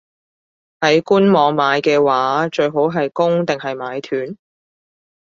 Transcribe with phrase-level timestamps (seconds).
[0.79, 4.35] 喺官網買嘅話，最好係供定係買斷?